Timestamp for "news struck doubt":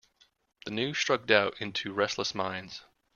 0.71-1.61